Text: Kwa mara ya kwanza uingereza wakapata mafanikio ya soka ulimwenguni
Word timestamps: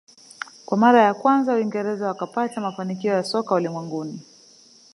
Kwa 0.65 0.77
mara 0.77 1.01
ya 1.01 1.13
kwanza 1.13 1.53
uingereza 1.55 2.07
wakapata 2.07 2.61
mafanikio 2.61 3.13
ya 3.13 3.23
soka 3.23 3.55
ulimwenguni 3.55 4.21